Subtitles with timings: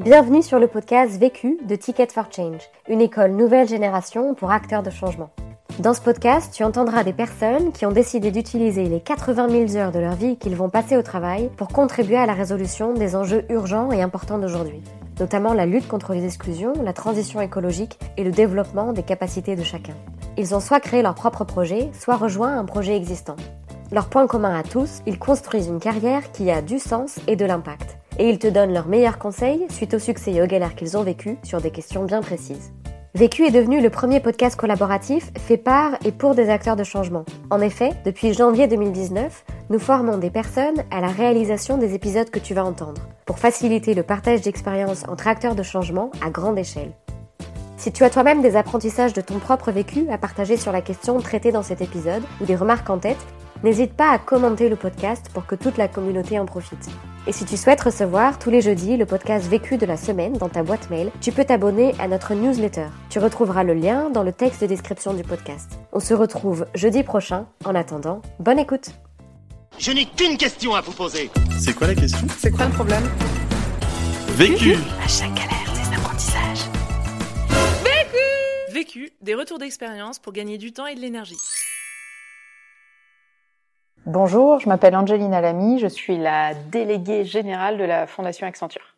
[0.00, 4.82] Bienvenue sur le podcast Vécu de Ticket for Change, une école nouvelle génération pour acteurs
[4.82, 5.30] de changement.
[5.78, 9.92] Dans ce podcast, tu entendras des personnes qui ont décidé d'utiliser les 80 000 heures
[9.92, 13.44] de leur vie qu'ils vont passer au travail pour contribuer à la résolution des enjeux
[13.50, 14.82] urgents et importants d'aujourd'hui,
[15.20, 19.62] notamment la lutte contre les exclusions, la transition écologique et le développement des capacités de
[19.62, 19.94] chacun.
[20.36, 23.36] Ils ont soit créé leur propre projet, soit rejoint un projet existant.
[23.92, 27.44] Leur point commun à tous, ils construisent une carrière qui a du sens et de
[27.44, 30.96] l'impact et ils te donnent leurs meilleurs conseils suite au succès et aux galères qu'ils
[30.96, 32.72] ont vécu sur des questions bien précises.
[33.16, 37.24] Vécu est devenu le premier podcast collaboratif fait par et pour des acteurs de changement.
[37.48, 42.40] En effet, depuis janvier 2019, nous formons des personnes à la réalisation des épisodes que
[42.40, 46.90] tu vas entendre, pour faciliter le partage d'expériences entre acteurs de changement à grande échelle.
[47.76, 51.20] Si tu as toi-même des apprentissages de ton propre vécu à partager sur la question
[51.20, 53.24] traitée dans cet épisode ou des remarques en tête,
[53.64, 56.86] n'hésite pas à commenter le podcast pour que toute la communauté en profite.
[57.26, 60.50] Et si tu souhaites recevoir tous les jeudis le podcast vécu de la semaine dans
[60.50, 62.88] ta boîte mail, tu peux t'abonner à notre newsletter.
[63.08, 65.78] Tu retrouveras le lien dans le texte de description du podcast.
[65.92, 67.46] On se retrouve jeudi prochain.
[67.64, 68.90] En attendant, bonne écoute.
[69.78, 71.30] Je n'ai qu'une question à vous poser.
[71.58, 72.26] C'est quoi la question?
[72.38, 73.04] C'est quoi le problème?
[74.32, 76.68] Vécu À chaque galère, des apprentissages.
[77.82, 81.38] Vécu Vécu, des retours d'expérience pour gagner du temps et de l'énergie.
[84.06, 88.96] Bonjour, je m'appelle Angelina Lamy, je suis la déléguée générale de la Fondation Accenture.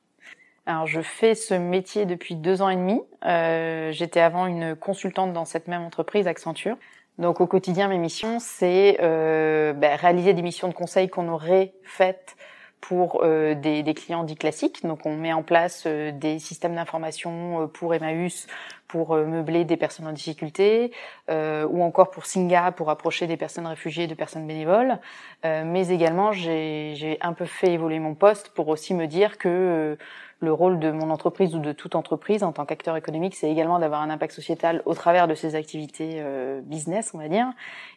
[0.66, 3.00] Alors, je fais ce métier depuis deux ans et demi.
[3.24, 6.76] Euh, J'étais avant une consultante dans cette même entreprise, Accenture.
[7.18, 11.72] Donc, au quotidien, mes missions, c'est euh, ben, réaliser des missions de conseil qu'on aurait
[11.84, 12.36] faites
[12.80, 14.84] pour euh, des, des, clients dits classiques.
[14.84, 18.46] Donc, on met en place euh, des systèmes d'information euh, pour Emmaüs,
[18.88, 20.92] pour euh, meubler des personnes en difficulté,
[21.30, 24.98] euh, ou encore pour Singa, pour approcher des personnes réfugiées, de personnes bénévoles.
[25.44, 29.96] Euh, mais également, j'ai un peu fait évoluer mon poste pour aussi me dire que
[30.40, 33.78] le rôle de mon entreprise ou de toute entreprise en tant qu'acteur économique, c'est également
[33.78, 37.46] d'avoir un impact sociétal au travers de ses activités euh, business, on va dire.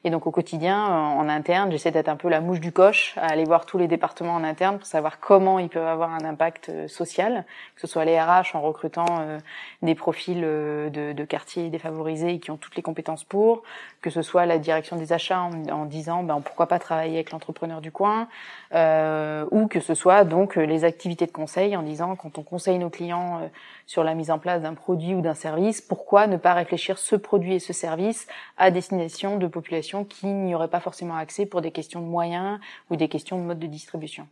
[0.06, 3.28] Et donc au quotidien, en interne, j'essaie d'être un peu la mouche du coche, à
[3.28, 6.70] aller voir tous les départements en interne pour savoir comment ils peuvent avoir un impact
[6.70, 7.46] euh, social,
[7.76, 9.38] que ce soit les RH en recrutant euh,
[9.82, 10.42] des profils
[10.88, 13.64] de, quartiers défavorisés qui ont toutes les compétences pour,
[14.02, 17.82] que ce soit la direction des achats en, disant ben, pourquoi pas travailler avec l'entrepreneur
[17.82, 18.28] du coin,
[18.72, 22.90] ou que ce soit donc les activités de conseil en disant quand on conseille nos
[22.90, 23.48] clients euh,
[23.86, 27.16] sur la mise en place d'un produit ou d'un service, pourquoi ne pas réfléchir ce
[27.16, 31.62] produit et ce service à destination de populations qui n'y auraient pas forcément accès pour
[31.62, 34.28] des questions de moyens ou des questions de mode de distribution?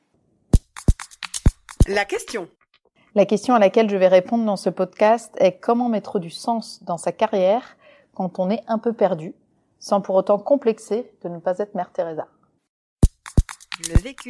[1.87, 2.47] La question.
[3.15, 6.83] La question à laquelle je vais répondre dans ce podcast est comment mettre du sens
[6.83, 7.77] dans sa carrière
[8.13, 9.33] quand on est un peu perdu,
[9.79, 12.27] sans pour autant complexer de ne pas être Mère Teresa.
[13.89, 14.29] Le vécu.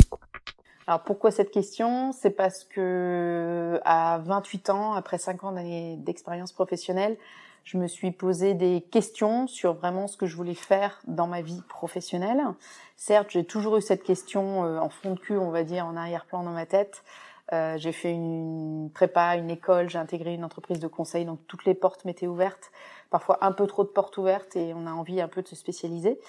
[0.86, 2.14] Alors pourquoi cette question?
[2.14, 5.56] C'est parce que à 28 ans, après 5 ans
[5.98, 7.18] d'expérience professionnelle,
[7.68, 11.42] je me suis posé des questions sur vraiment ce que je voulais faire dans ma
[11.42, 12.42] vie professionnelle.
[12.96, 15.98] Certes, j'ai toujours eu cette question euh, en fond de cul, on va dire, en
[15.98, 17.04] arrière-plan dans ma tête.
[17.54, 21.66] Euh, j'ai fait une prépa, une école, j'ai intégré une entreprise de conseil, donc toutes
[21.66, 22.72] les portes m'étaient ouvertes.
[23.10, 25.56] Parfois un peu trop de portes ouvertes et on a envie un peu de se
[25.56, 26.20] spécialiser.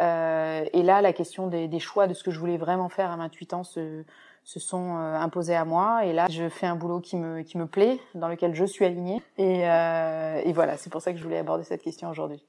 [0.00, 3.10] Euh, et là, la question des, des, choix de ce que je voulais vraiment faire
[3.12, 4.04] à 28 ans se,
[4.44, 6.04] se sont euh, imposés à moi.
[6.04, 8.84] Et là, je fais un boulot qui me, qui me plaît, dans lequel je suis
[8.84, 9.22] alignée.
[9.38, 12.44] Et, euh, et voilà, c'est pour ça que je voulais aborder cette question aujourd'hui.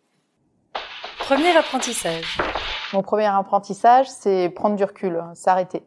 [1.19, 2.37] Premier apprentissage.
[2.93, 5.83] Mon premier apprentissage, c'est prendre du recul, s'arrêter.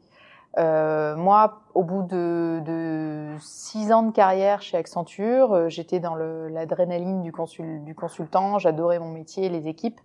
[0.56, 6.16] Euh, moi, au bout de, de, six ans de carrière chez Accenture, euh, j'étais dans
[6.16, 10.00] l'adrénaline du, consul, du consultant, j'adorais mon métier, les équipes.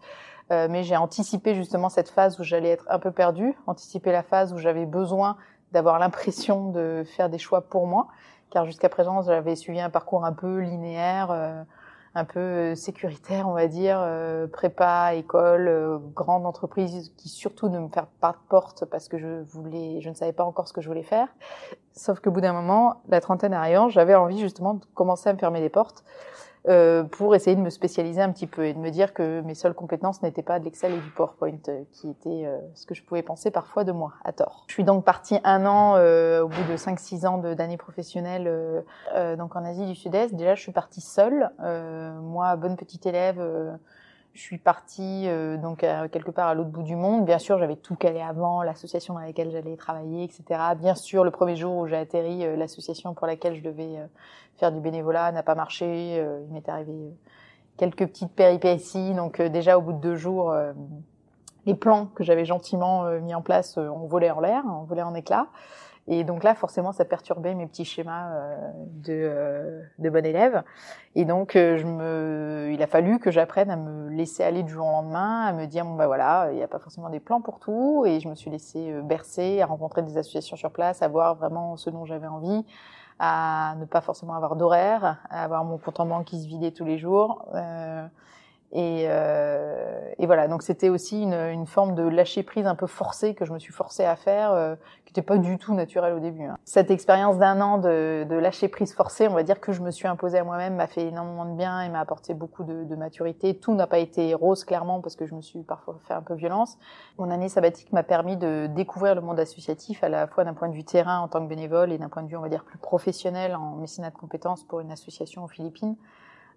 [0.51, 4.23] Euh, mais j'ai anticipé justement cette phase où j'allais être un peu perdue, anticipé la
[4.23, 5.37] phase où j'avais besoin
[5.71, 8.07] d'avoir l'impression de faire des choix pour moi,
[8.49, 11.63] car jusqu'à présent j'avais suivi un parcours un peu linéaire, euh,
[12.15, 17.79] un peu euh, sécuritaire, on va dire, euh, prépa, école, grande entreprise, qui surtout ne
[17.79, 20.73] me faire pas de porte parce que je voulais, je ne savais pas encore ce
[20.73, 21.27] que je voulais faire.
[21.93, 25.39] Sauf qu'au bout d'un moment, la trentaine arrivant, j'avais envie justement de commencer à me
[25.39, 26.03] fermer les portes
[26.69, 29.53] euh, pour essayer de me spécialiser un petit peu et de me dire que mes
[29.53, 32.95] seules compétences n'étaient pas de l'Excel et du PowerPoint, euh, qui était euh, ce que
[32.95, 34.63] je pouvais penser parfois de moi, à tort.
[34.67, 38.49] Je suis donc partie un an au bout de 5-6 ans d'années professionnelles
[39.37, 40.33] donc en Asie du Sud-Est.
[40.35, 41.49] Déjà, je suis partie seule.
[41.59, 43.41] moi, bonne petite élève
[44.33, 47.25] je suis partie euh, donc quelque part à l'autre bout du monde.
[47.25, 50.59] Bien sûr, j'avais tout calé avant, l'association dans laquelle j'allais travailler, etc.
[50.77, 54.07] Bien sûr, le premier jour où j'ai atterri, euh, l'association pour laquelle je devais euh,
[54.57, 56.17] faire du bénévolat n'a pas marché.
[56.17, 57.15] il m'est arrivé
[57.77, 59.13] quelques petites péripéties.
[59.13, 60.55] Donc déjà, au bout de deux jours,
[61.65, 65.15] les plans que j'avais gentiment mis en place ont volé en l'air, ont volé en
[65.15, 65.47] éclats.
[66.07, 68.55] Et donc là, forcément, ça perturbait mes petits schémas euh,
[68.87, 70.63] de, euh, de bon élève.
[71.15, 74.73] Et donc, euh, je me, il a fallu que j'apprenne à me laisser aller du
[74.73, 77.19] jour au lendemain, à me dire, bon, bah voilà, il n'y a pas forcément des
[77.19, 78.03] plans pour tout.
[78.05, 81.77] Et je me suis laissée bercer, à rencontrer des associations sur place, à voir vraiment
[81.77, 82.65] ce dont j'avais envie,
[83.19, 86.71] à ne pas forcément avoir d'horaire, à avoir mon compte en banque qui se vidait
[86.71, 87.45] tous les jours.
[87.53, 88.05] Euh,
[88.75, 92.87] et, euh, et, voilà, donc c'était aussi une, une, forme de lâcher prise un peu
[92.87, 94.73] forcée que je me suis forcée à faire, euh,
[95.05, 96.45] qui n'était pas du tout naturelle au début.
[96.45, 96.57] Hein.
[96.65, 99.91] Cette expérience d'un an de, de, lâcher prise forcée, on va dire que je me
[99.91, 102.95] suis imposée à moi-même, m'a fait énormément de bien et m'a apporté beaucoup de, de
[102.95, 103.55] maturité.
[103.59, 106.33] Tout n'a pas été rose clairement parce que je me suis parfois fait un peu
[106.33, 106.79] violence.
[107.19, 110.67] Mon année sabbatique m'a permis de découvrir le monde associatif à la fois d'un point
[110.67, 112.63] de vue terrain en tant que bénévole et d'un point de vue on va dire
[112.63, 115.95] plus professionnel en mécénat de compétences pour une association aux Philippines.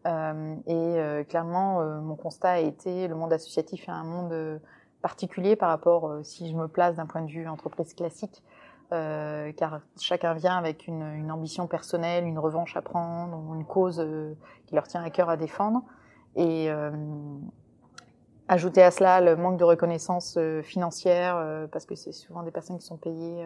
[0.06, 4.60] Euh, et euh, clairement, euh, mon constat a été le monde associatif est un monde
[5.02, 8.42] particulier par rapport, si je me place d'un point de vue entreprise classique,
[8.92, 13.98] euh, car chacun vient avec une, une, ambition personnelle, une revanche à prendre, une cause
[13.98, 14.34] euh,
[14.66, 15.82] qui leur tient à cœur à défendre.
[16.36, 16.90] Et euh,
[18.46, 22.86] ajouter à cela le manque de reconnaissance financière, parce que c'est souvent des personnes qui
[22.86, 23.44] sont payées,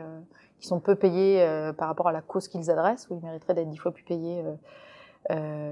[0.58, 3.70] qui sont peu payées par rapport à la cause qu'ils adressent, où ils mériteraient d'être
[3.70, 4.44] dix fois plus payés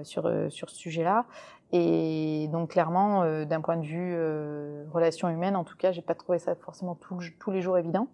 [0.05, 1.25] sur, euh, sur ce sujet-là.
[1.73, 6.03] Et donc clairement, euh, d'un point de vue euh, relation humaine, en tout cas, j'ai
[6.03, 6.99] pas trouvé ça forcément
[7.39, 8.09] tous les jours évident.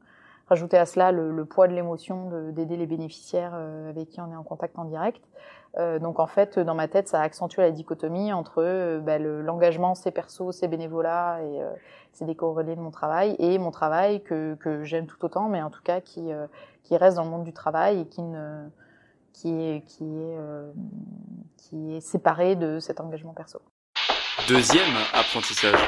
[0.49, 4.37] Rajouter à cela le, le poids de l'émotion d'aider les bénéficiaires avec qui on est
[4.37, 5.23] en contact en direct.
[6.03, 10.11] donc en fait, dans ma tête, ça a accentué la dichotomie entre bah, l'engagement, c'est
[10.11, 11.63] perso, c'est bénévolat et
[12.13, 15.63] c'est des corrélés de mon travail et mon travail que, que j'aime tout autant, mais
[15.63, 16.31] en tout cas qui,
[16.83, 18.69] qui reste dans le monde du travail et qui ne
[19.35, 20.73] qui est, qui est, euh,
[21.59, 23.61] qui est séparé de cet engagement perso.
[24.49, 25.79] Deuxième apprentissage.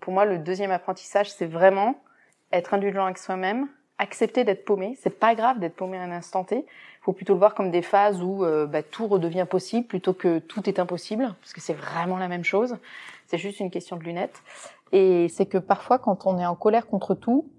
[0.00, 2.02] Pour moi, le deuxième apprentissage, c'est vraiment
[2.50, 3.68] être indulgent avec soi-même,
[3.98, 4.96] accepter d'être paumé.
[5.00, 6.56] C'est pas grave d'être paumé à un instant T.
[6.56, 6.64] Il
[7.02, 10.38] faut plutôt le voir comme des phases où euh, bah, tout redevient possible plutôt que
[10.38, 12.78] tout est impossible, parce que c'est vraiment la même chose.
[13.26, 14.42] C'est juste une question de lunettes.
[14.92, 17.50] Et c'est que parfois, quand on est en colère contre tout,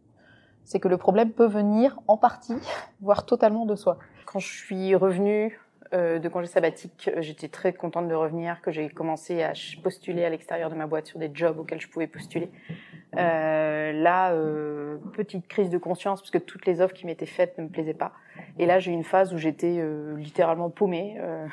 [0.63, 2.55] c'est que le problème peut venir en partie,
[3.01, 3.99] voire totalement de soi.
[4.31, 5.59] Quand je suis revenue
[5.91, 10.23] euh, de congé sabbatique, euh, j'étais très contente de revenir, que j'ai commencé à postuler
[10.23, 12.51] à l'extérieur de ma boîte sur des jobs auxquels je pouvais postuler.
[13.17, 17.57] Euh, là, euh, petite crise de conscience, parce que toutes les offres qui m'étaient faites
[17.57, 18.11] ne me plaisaient pas.
[18.59, 21.17] Et là, j'ai eu une phase où j'étais euh, littéralement paumée.
[21.19, 21.47] Euh,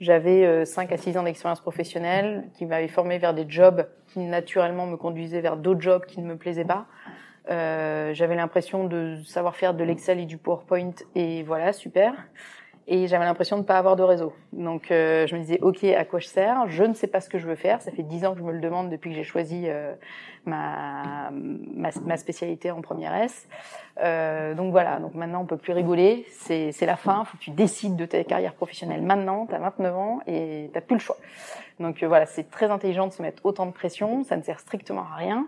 [0.00, 4.86] J'avais 5 à 6 ans d'expérience professionnelle qui m'avaient formé vers des jobs qui naturellement
[4.86, 6.86] me conduisaient vers d'autres jobs qui ne me plaisaient pas.
[7.50, 12.14] Euh, j'avais l'impression de savoir faire de l'Excel et du PowerPoint et voilà, super.
[12.90, 14.32] Et j'avais l'impression de ne pas avoir de réseau.
[14.54, 16.68] Donc euh, je me disais, ok, à quoi je sers?
[16.68, 17.82] Je ne sais pas ce que je veux faire.
[17.82, 19.92] Ça fait dix ans que je me le demande depuis que j'ai choisi euh,
[20.46, 23.46] ma, ma, ma, spécialité en première S.
[24.02, 26.24] Euh, donc voilà, donc maintenant on peut plus rigoler.
[26.30, 27.24] C'est la fin.
[27.26, 29.44] Faut que tu décides de ta carrière professionnelle maintenant.
[29.44, 31.18] Tu as 29 ans et tu plus le choix.
[31.80, 34.24] Donc euh, voilà, c'est très intelligent de se mettre autant de pression.
[34.24, 35.46] Ça ne sert strictement à rien.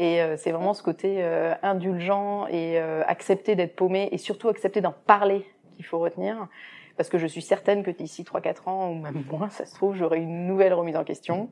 [0.00, 4.48] Et euh, c'est vraiment ce côté euh, indulgent et euh, accepter d'être paumé et surtout
[4.48, 6.48] accepter d'en parler qu'il faut retenir.
[6.96, 9.94] Parce que je suis certaine que d'ici 3-4 ans ou même moins, ça se trouve,
[9.94, 11.50] j'aurai une nouvelle remise en question.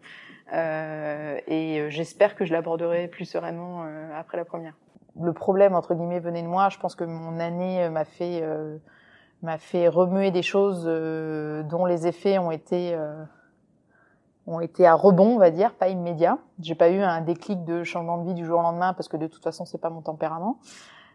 [0.51, 4.75] et j'espère que je l'aborderai plus sereinement après la première.
[5.21, 6.69] Le problème, entre guillemets, venait de moi.
[6.71, 8.43] Je pense que mon année m'a fait,
[9.43, 12.95] m'a fait remuer des choses dont les effets ont été
[14.49, 16.39] ont été à rebond, on va dire, pas immédiat.
[16.61, 19.17] J'ai pas eu un déclic de changement de vie du jour au lendemain parce que
[19.17, 20.59] de toute façon c'est pas mon tempérament.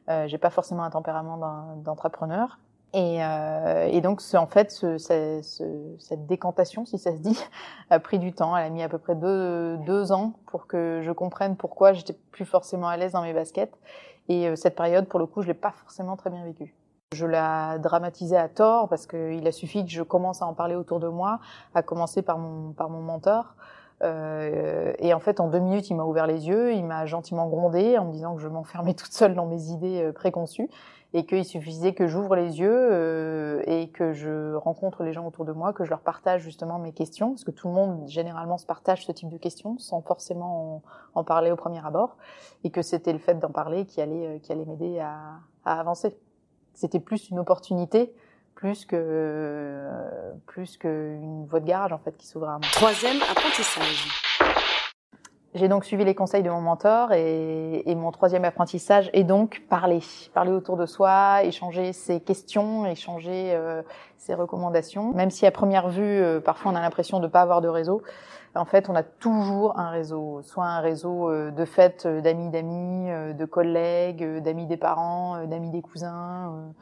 [0.10, 2.60] Euh, j'ai pas forcément un tempérament d'entrepreneur.
[2.94, 5.64] Et, euh, et, donc, en fait, ce, ce, ce,
[5.98, 7.40] cette décantation, si ça se dit,
[7.90, 8.56] a pris du temps.
[8.56, 12.14] Elle a mis à peu près deux, deux ans pour que je comprenne pourquoi j'étais
[12.32, 13.74] plus forcément à l'aise dans mes baskets.
[14.30, 16.76] Et euh, cette période, pour le coup, je l'ai pas forcément très bien vécue.
[17.14, 20.76] Je la dramatisais à tort parce qu'il a suffi que je commence à en parler
[20.76, 21.40] autour de moi,
[21.74, 23.56] à commencer par mon, par mon mentor.
[24.02, 27.48] Euh, et en fait, en deux minutes, il m'a ouvert les yeux, il m'a gentiment
[27.48, 30.70] grondé en me disant que je m'enfermais toute seule dans mes idées euh, préconçues
[31.14, 35.46] et qu'il suffisait que j'ouvre les yeux euh, et que je rencontre les gens autour
[35.46, 38.58] de moi, que je leur partage justement mes questions, parce que tout le monde généralement
[38.58, 40.82] se partage ce type de questions sans forcément
[41.16, 42.18] en, en parler au premier abord,
[42.64, 45.14] et que c'était le fait d'en parler qui allait, euh, qui allait m'aider à,
[45.66, 46.18] à avancer
[46.74, 48.14] c'était plus une opportunité
[48.56, 49.90] plus que
[50.46, 52.68] plus qu'une voie de garage en fait qui s'ouvrait à moi.
[52.72, 54.08] Troisième apprentissage.
[55.56, 59.62] J'ai donc suivi les conseils de mon mentor et, et, mon troisième apprentissage est donc
[59.70, 60.00] parler,
[60.34, 63.84] parler autour de soi, échanger ses questions, échanger euh,
[64.18, 65.14] ses recommandations.
[65.14, 67.68] Même si à première vue, euh, parfois on a l'impression de ne pas avoir de
[67.68, 68.02] réseau,
[68.56, 73.10] en fait on a toujours un réseau, soit un réseau euh, de fêtes d'amis d'amis,
[73.34, 76.74] de collègues, d'amis des parents, d'amis des cousins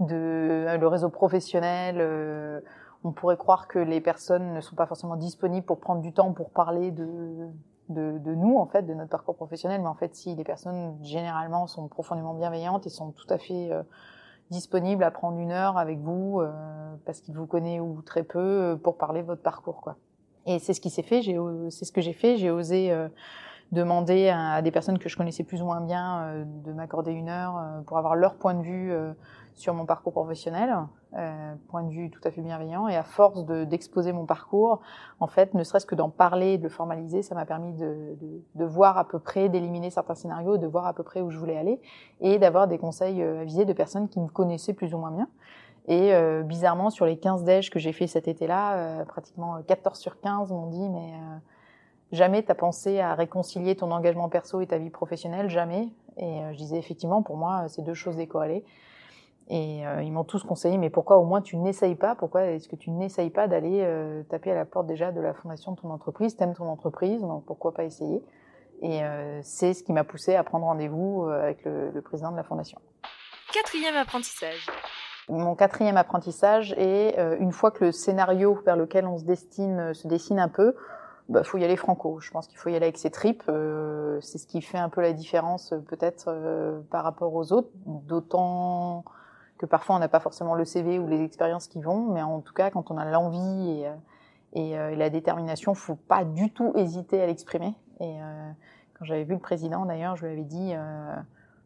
[0.00, 2.62] de le réseau professionnel.
[3.04, 6.32] on pourrait croire que les personnes ne sont pas forcément disponibles pour prendre du temps
[6.32, 7.50] pour parler de,
[7.88, 9.80] nous en fait, de notre parcours professionnel.
[9.80, 13.70] Mais en fait, si les personnes généralement sont profondément bienveillantes et sont tout à fait
[14.50, 16.40] disponibles à prendre une heure avec vous
[17.04, 19.96] parce qu'ils vous connaissent ou très peu pour parler de votre parcours, quoi.
[20.46, 21.22] Et c'est ce qui s'est fait.
[21.70, 22.36] C'est ce que j'ai fait.
[22.36, 22.92] J'ai osé
[23.72, 27.28] demander à, des personnes que je connaissais plus ou moins bien euh, de m'accorder une
[27.28, 29.12] heure euh, pour avoir leur point de vue euh,
[29.54, 30.72] sur mon parcours professionnel,
[31.66, 32.86] point de vue tout à fait bienveillant.
[32.86, 34.80] Et à force d'exposer mon parcours,
[35.18, 38.40] en fait, ne serait-ce que d'en parler, de le formaliser, ça m'a permis de, de,
[38.54, 41.38] de, voir à peu près, d'éliminer certains scénarios, de voir à peu près où je
[41.38, 41.80] voulais aller,
[42.20, 45.26] et d'avoir des conseils avisés de personnes qui me connaissaient plus ou moins bien.
[45.88, 49.98] Et euh, bizarrement, sur les 15 déj que j'ai fait cet été-là, euh, pratiquement 14
[49.98, 51.12] sur 15 m'ont dit mais
[52.10, 55.88] Jamais t'as pensé à réconcilier ton engagement perso et ta vie professionnelle, jamais.
[56.16, 58.64] Et euh, je disais effectivement, pour moi, c'est deux choses décorrélées.
[59.50, 62.14] Et euh, ils m'ont tous conseillé, mais pourquoi au moins tu n'essayes pas?
[62.14, 65.34] Pourquoi est-ce que tu n'essayes pas d'aller euh, taper à la porte déjà de la
[65.34, 66.36] fondation de ton entreprise?
[66.36, 68.22] T'aimes ton entreprise, donc pourquoi pas essayer?
[68.80, 69.00] Et
[69.42, 72.78] c'est ce qui m'a poussé à prendre rendez-vous avec le, président de la fondation.
[73.52, 74.68] Quatrième apprentissage.
[75.28, 80.08] Mon quatrième apprentissage est une fois que le scénario vers lequel on se destine se
[80.08, 80.74] dessine un peu,
[81.28, 82.20] bah, faut y aller franco.
[82.20, 83.42] Je pense qu'il faut y aller avec ses tripes.
[83.48, 87.52] Euh, c'est ce qui fait un peu la différence euh, peut-être euh, par rapport aux
[87.52, 87.68] autres.
[87.84, 89.04] D'autant
[89.58, 92.40] que parfois on n'a pas forcément le CV ou les expériences qui vont, mais en
[92.40, 93.84] tout cas quand on a l'envie
[94.52, 97.74] et, et, la détermination, faut pas du tout hésiter à l'exprimer.
[97.98, 98.14] Et
[98.96, 100.74] quand j'avais vu le président d'ailleurs, je lui avais dit.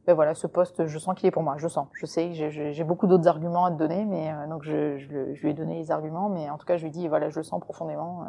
[0.06, 1.54] Ben voilà, ce poste, je sens qu'il est pour moi.
[1.58, 5.42] Je sens, je sais, j'ai beaucoup d'autres arguments à te donner, mais donc je, je,
[5.42, 7.36] lui ai donné les arguments, mais en tout cas, je lui ai dit, voilà, je
[7.36, 8.26] le sens profondément.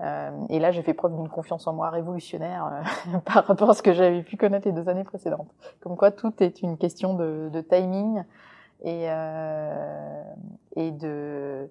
[0.00, 3.74] Euh, et là, j'ai fait preuve d'une confiance en moi révolutionnaire euh, par rapport à
[3.74, 5.52] ce que j'avais pu connaître les deux années précédentes.
[5.80, 8.24] Comme quoi, tout est une question de, de timing
[8.82, 10.24] et, euh,
[10.76, 11.70] et de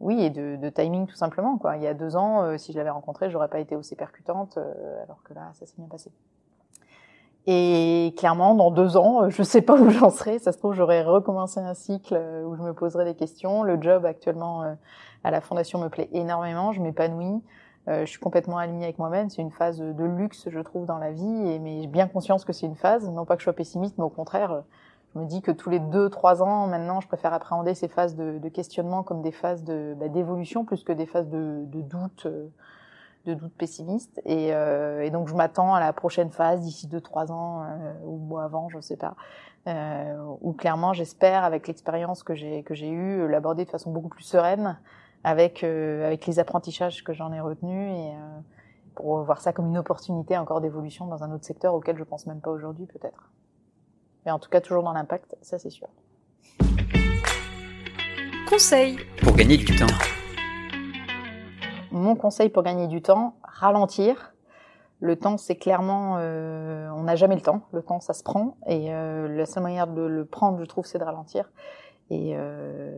[0.00, 1.58] oui et de, de, timing tout simplement.
[1.58, 1.76] Quoi.
[1.76, 4.56] Il y a deux ans, euh, si je l'avais rencontré, j'aurais pas été aussi percutante,
[4.56, 6.10] euh, alors que là, ça s'est bien passé.
[7.50, 10.38] Et clairement, dans deux ans, je sais pas où j'en serai.
[10.38, 12.14] Ça se trouve, j'aurais recommencé un cycle
[12.44, 13.62] où je me poserais des questions.
[13.62, 14.76] Le job actuellement
[15.24, 16.72] à la fondation me plaît énormément.
[16.72, 17.42] Je m'épanouis.
[17.88, 19.30] Euh, je suis complètement alignée avec moi-même.
[19.30, 22.52] C'est une phase de luxe, je trouve, dans la vie, mais j'ai bien conscience que
[22.52, 23.08] c'est une phase.
[23.08, 24.62] Non pas que je sois pessimiste, mais au contraire,
[25.14, 28.14] je me dis que tous les deux, trois ans, maintenant, je préfère appréhender ces phases
[28.14, 32.48] de, questionnement comme des phases bah, d'évolution plus que des phases de, de doute, euh,
[33.28, 34.20] de doute pessimiste.
[34.24, 37.92] Et, euh, et donc, je m'attends à la prochaine phase d'ici deux, trois ans euh,
[38.04, 39.14] ou avant, je sais pas.
[39.66, 44.08] Euh, où clairement, j'espère, avec l'expérience que j'ai que j'ai eue, l'aborder de façon beaucoup
[44.08, 44.78] plus sereine
[45.24, 48.40] avec, euh, avec les apprentissages que j'en ai retenus et euh,
[48.94, 52.26] pour voir ça comme une opportunité encore d'évolution dans un autre secteur auquel je pense
[52.26, 53.30] même pas aujourd'hui peut-être.
[54.24, 55.88] Mais en tout cas toujours dans l'impact, ça c'est sûr.
[58.48, 60.17] Conseil pour gagner du temps.
[61.98, 64.32] Mon conseil pour gagner du temps, ralentir.
[65.00, 67.62] Le temps, c'est clairement, euh, on n'a jamais le temps.
[67.72, 70.86] Le temps, ça se prend, et euh, la seule manière de le prendre, je trouve,
[70.86, 71.50] c'est de ralentir.
[72.10, 72.96] Et, euh,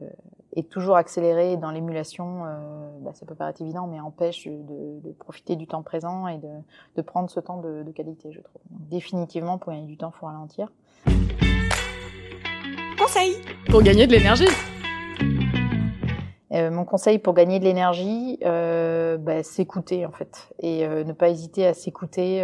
[0.52, 5.12] et toujours accélérer dans l'émulation, euh, bah, ça peut paraître évident, mais empêche de, de,
[5.12, 6.48] profiter du temps présent et de,
[6.96, 8.60] de prendre ce temps de, de, qualité, je trouve.
[8.70, 10.70] Donc, définitivement, pour gagner du temps, il faut ralentir.
[12.98, 13.36] Conseil
[13.70, 14.48] pour gagner de l'énergie.
[16.52, 21.12] Euh, mon conseil pour gagner de l'énergie, euh, bah, s'écouter en fait, et euh, ne
[21.12, 22.42] pas hésiter à s'écouter.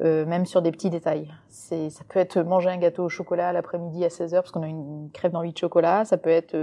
[0.00, 1.28] Euh, même sur des petits détails.
[1.48, 4.68] C'est, ça peut être manger un gâteau au chocolat l'après-midi à 16h parce qu'on a
[4.68, 6.04] une crève d'envie de chocolat.
[6.04, 6.56] Ça peut être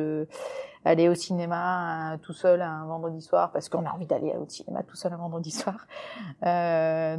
[0.85, 4.83] aller au cinéma tout seul un vendredi soir parce qu'on a envie d'aller au cinéma
[4.83, 5.85] tout seul un vendredi soir.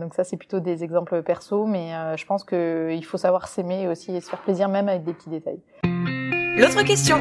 [0.01, 4.17] Donc ça, c'est plutôt des exemples perso, mais je pense qu'il faut savoir s'aimer aussi
[4.17, 5.61] et se faire plaisir même avec des petits détails.
[5.85, 7.19] L'autre question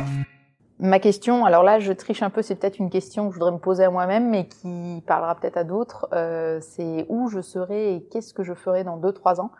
[0.80, 3.54] Ma question, alors là je triche un peu, c'est peut-être une question que je voudrais
[3.54, 6.10] me poser à moi-même, mais qui parlera peut-être à d'autres.
[6.12, 9.52] Euh, c'est où je serai et qu'est-ce que je ferai dans deux trois ans.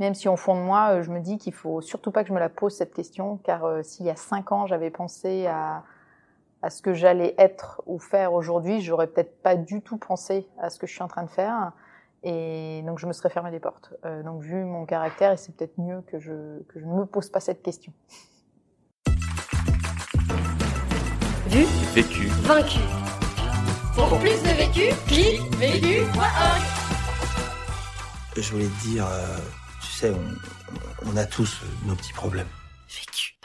[0.00, 2.28] Même si au fond de moi, euh, je me dis qu'il faut surtout pas que
[2.28, 5.46] je me la pose cette question, car euh, s'il y a cinq ans j'avais pensé
[5.46, 5.84] à,
[6.62, 10.68] à ce que j'allais être ou faire aujourd'hui, j'aurais peut-être pas du tout pensé à
[10.68, 11.72] ce que je suis en train de faire.
[12.24, 13.94] Et donc je me serais fermé des portes.
[14.04, 17.30] Euh, donc vu mon caractère, c'est peut-être mieux que je, que je ne me pose
[17.30, 17.92] pas cette question.
[21.56, 22.80] Vu, vécu, vaincu.
[23.94, 26.62] Pour plus de vécu, clique vécu.org.
[28.36, 29.38] Je voulais te dire, euh,
[29.80, 32.46] tu sais, on, on a tous nos petits problèmes.
[32.94, 33.35] Vécu.